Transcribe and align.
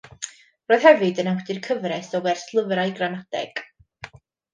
Roedd 0.71 0.85
hefyd 0.85 1.19
yn 1.23 1.29
awdur 1.31 1.59
cyfres 1.67 2.09
o 2.19 2.21
werslyfrau 2.29 2.95
gramadeg. 3.01 3.63